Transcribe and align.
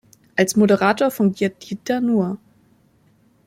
Als 0.35 0.55
Moderator 0.55 1.11
fungiert 1.11 1.61
Dieter 1.69 2.01
Nuhr. 2.01 2.39